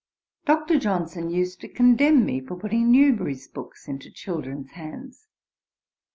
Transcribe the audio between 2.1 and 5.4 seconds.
me for putting Newbery's books into children's hands.